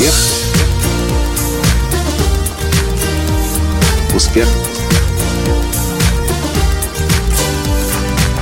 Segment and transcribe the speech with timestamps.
[0.00, 0.14] Успех.
[4.14, 4.48] Успех.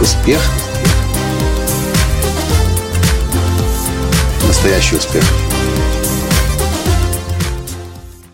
[0.00, 0.40] Успех.
[4.46, 5.24] Настоящий успех.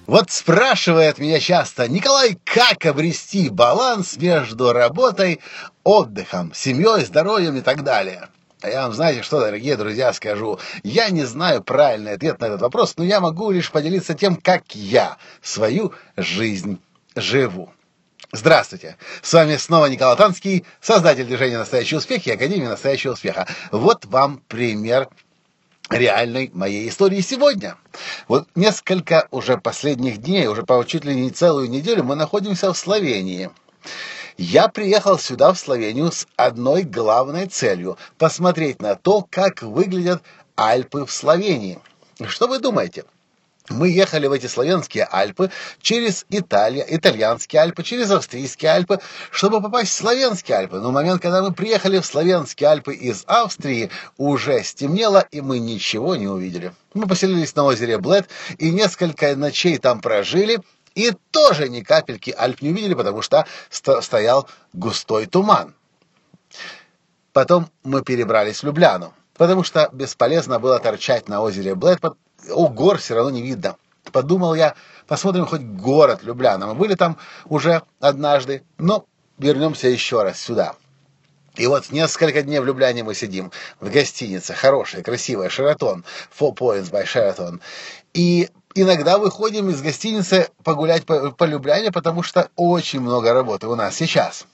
[0.06, 5.41] Вот спрашивает меня часто, Николай, как обрести баланс между работой,
[5.82, 8.29] отдыхом, семьей, здоровьем и так далее?
[8.64, 10.59] А я вам, знаете что, дорогие друзья, скажу.
[10.82, 14.75] Я не знаю правильный ответ на этот вопрос, но я могу лишь поделиться тем, как
[14.75, 16.81] я свою жизнь
[17.14, 17.71] живу.
[18.32, 18.96] Здравствуйте!
[19.21, 23.46] С вами снова Николай Танский, создатель движения «Настоящий успех» и Академии «Настоящего успеха».
[23.71, 25.11] Вот вам пример
[25.90, 27.76] реальной моей истории сегодня.
[28.29, 32.78] Вот несколько уже последних дней, уже по чуть ли не целую неделю мы находимся в
[32.78, 33.51] Словении.
[34.36, 40.22] Я приехал сюда, в Словению, с одной главной целью– посмотреть на то, как выглядят
[40.56, 41.78] Альпы в Словении.
[42.27, 43.05] Что вы думаете?
[43.69, 45.50] Мы ехали в эти славянские Альпы
[45.81, 48.98] через Италию, итальянские Альпы, через австрийские Альпы,
[49.31, 50.81] чтобы попасть в славянские Альпы.
[50.81, 55.61] Но в момент, когда мы приехали в славянские Альпы из Австрии, уже стемнело, и мы
[55.61, 56.75] ничего не увидели.
[56.92, 58.28] Мы поселились на озере Блэд
[58.59, 60.59] и несколько ночей там прожили,
[60.95, 65.75] и тоже ни капельки Альп не увидели, потому что стоял густой туман.
[67.33, 72.00] Потом мы перебрались в Любляну, потому что бесполезно было торчать на озере Блэд,
[72.50, 73.77] у гор все равно не видно.
[74.12, 74.75] Подумал я,
[75.06, 76.67] посмотрим хоть город Любляна.
[76.67, 79.06] Мы были там уже однажды, но
[79.39, 80.75] вернемся еще раз сюда.
[81.56, 86.05] И вот несколько дней в Любляне мы сидим в гостинице, хорошая, красивая, Шератон,
[86.39, 87.61] Four Points by Sheraton.
[88.12, 93.75] И иногда выходим из гостиницы погулять по, по Любляне, потому что очень много работы у
[93.75, 94.47] нас сейчас.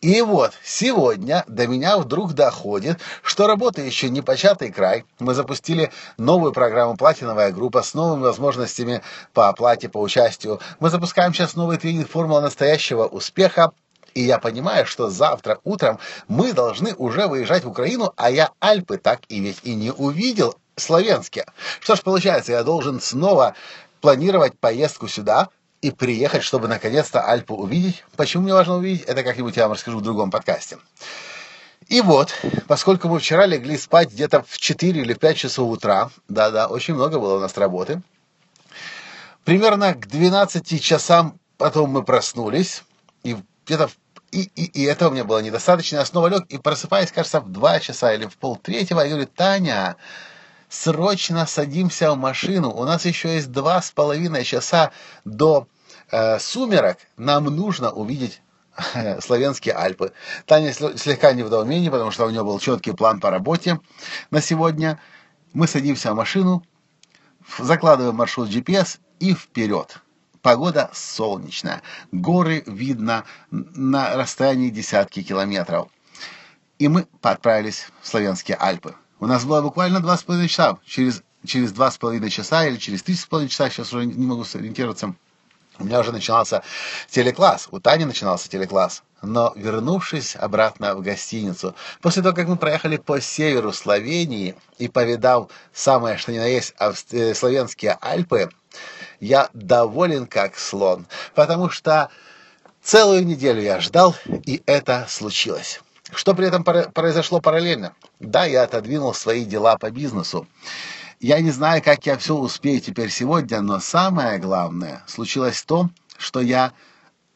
[0.00, 5.04] И вот сегодня до меня вдруг доходит, что работа еще не початый край.
[5.18, 9.02] Мы запустили новую программу «Платиновая группа» с новыми возможностями
[9.32, 10.60] по оплате, по участию.
[10.78, 13.72] Мы запускаем сейчас новый тренинг «Формула настоящего успеха».
[14.14, 18.98] И я понимаю, что завтра утром мы должны уже выезжать в Украину, а я Альпы
[18.98, 21.46] так и ведь и не увидел славянские.
[21.80, 23.54] Что ж, получается, я должен снова
[24.00, 25.48] планировать поездку сюда,
[25.80, 28.04] и приехать, чтобы наконец-то Альпу увидеть.
[28.16, 30.78] Почему мне важно увидеть, это как-нибудь я вам расскажу в другом подкасте.
[31.86, 32.34] И вот,
[32.66, 37.18] поскольку мы вчера легли спать где-то в 4 или 5 часов утра, да-да, очень много
[37.18, 38.02] было у нас работы,
[39.44, 42.82] примерно к 12 часам потом мы проснулись,
[43.22, 43.88] и где-то
[44.30, 45.96] и, и, и этого мне было недостаточно.
[45.96, 49.26] Я снова лег и просыпаясь, кажется, в 2 часа или в пол третьего, я говорю,
[49.26, 49.96] Таня,
[50.68, 52.70] срочно садимся в машину.
[52.70, 54.92] У нас еще есть два с половиной часа
[55.24, 55.66] до
[56.10, 56.98] э, сумерок.
[57.16, 58.42] Нам нужно увидеть
[59.20, 60.12] славянские Альпы.
[60.46, 63.80] Таня слегка не в недоумении, потому что у нее был четкий план по работе
[64.30, 65.00] на сегодня.
[65.52, 66.64] Мы садимся в машину,
[67.58, 70.00] закладываем маршрут GPS и вперед.
[70.42, 75.88] Погода солнечная, горы видно на расстоянии десятки километров.
[76.78, 78.94] И мы отправились в славянские Альпы.
[79.20, 80.78] У нас было буквально два с половиной часа.
[80.84, 84.26] Через, через два с половиной часа или через три с половиной часа, сейчас уже не
[84.26, 85.14] могу сориентироваться,
[85.78, 86.62] у меня уже начинался
[87.08, 89.02] телекласс, у Тани начинался телекласс.
[89.22, 95.50] Но вернувшись обратно в гостиницу, после того, как мы проехали по северу Словении и повидав
[95.72, 96.74] самое, что ни на есть,
[97.10, 98.50] э, славянские Альпы,
[99.18, 102.10] я доволен как слон, потому что
[102.80, 104.14] целую неделю я ждал,
[104.46, 105.80] и это случилось.
[106.12, 107.94] Что при этом произошло параллельно?
[108.18, 110.46] Да, я отодвинул свои дела по бизнесу.
[111.20, 116.40] Я не знаю, как я все успею теперь сегодня, но самое главное случилось то, что
[116.40, 116.72] я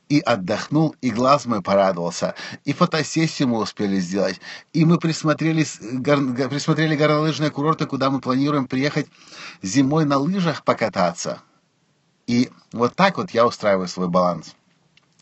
[0.08, 2.34] и отдохнул, и глаз мой порадовался,
[2.64, 4.40] и фотосессию мы успели сделать,
[4.72, 9.06] и мы присмотрели, гор, присмотрели горнолыжные курорты, куда мы планируем приехать
[9.62, 11.40] зимой на лыжах покататься.
[12.26, 14.54] И вот так вот я устраиваю свой баланс.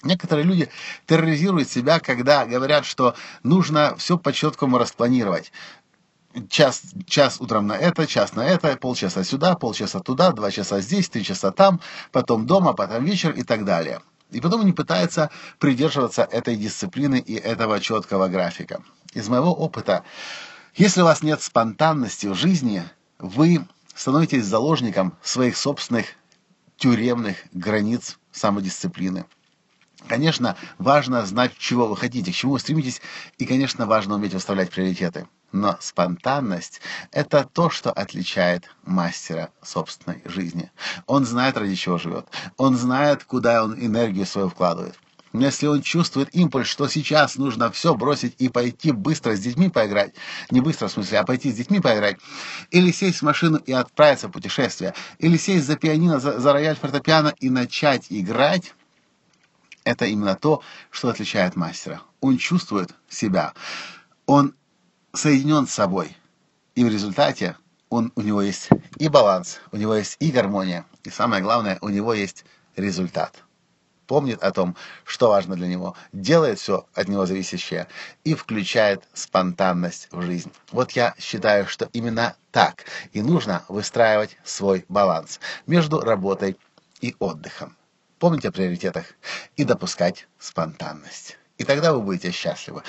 [0.02, 0.68] Некоторые люди
[1.06, 5.52] терроризируют себя, когда говорят, что нужно все по-четкому распланировать.
[6.48, 11.08] Час, час утром на это, час на это, полчаса сюда, полчаса туда, два часа здесь,
[11.08, 11.80] три часа там,
[12.12, 14.00] потом дома, потом вечер и так далее.
[14.30, 18.80] И потом они пытаются придерживаться этой дисциплины и этого четкого графика.
[19.12, 20.04] Из моего опыта,
[20.76, 22.84] если у вас нет спонтанности в жизни,
[23.18, 26.06] вы становитесь заложником своих собственных
[26.76, 29.26] тюремных границ самодисциплины.
[30.08, 33.00] Конечно, важно знать, чего вы хотите, к чему вы стремитесь,
[33.38, 35.26] и, конечно, важно уметь выставлять приоритеты.
[35.52, 36.80] Но спонтанность–
[37.10, 40.70] это то, что отличает мастера собственной жизни.
[41.06, 42.26] Он знает, ради чего живет.
[42.56, 44.96] Он знает, куда он энергию свою вкладывает.
[45.32, 50.12] если он чувствует импульс, что сейчас нужно все бросить и пойти быстро с детьми поиграть,
[50.50, 52.18] не быстро в смысле, а пойти с детьми поиграть,
[52.70, 56.76] или сесть в машину и отправиться в путешествие, или сесть за пианино, за, за рояль
[56.76, 58.74] фортепиано и начать играть,
[59.84, 62.02] это именно то, что отличает мастера.
[62.20, 63.54] Он чувствует себя,
[64.26, 64.54] он
[65.12, 66.16] соединен с собой,
[66.74, 67.56] и в результате
[67.88, 71.88] он, у него есть и баланс, у него есть и гармония, и самое главное, у
[71.88, 72.44] него есть
[72.76, 73.42] результат
[74.10, 74.74] помнит о том,
[75.04, 77.86] что важно для него, делает все от него зависящее
[78.24, 80.50] и включает спонтанность в жизнь.
[80.72, 85.38] Вот я считаю, что именно так и нужно выстраивать свой баланс
[85.68, 86.58] между работой
[87.00, 87.76] и отдыхом.
[88.20, 89.06] Помните о приоритетах
[89.56, 91.38] и допускать спонтанность.
[91.56, 92.82] И тогда вы будете счастливы.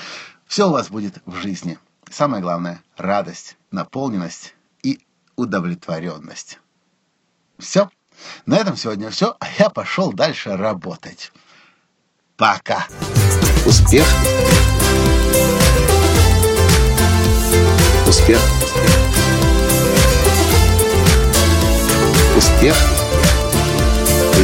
[0.45, 1.79] Все у вас будет в жизни.
[2.09, 4.99] Самое главное– радость, наполненность и
[5.37, 6.59] удовлетворенность.
[7.57, 7.89] Все.
[8.45, 11.31] На этом сегодня все, а я пошел дальше работать.
[12.35, 12.85] Пока.
[13.65, 14.05] Успех.
[18.05, 18.41] Успех.
[22.35, 23.00] Успех.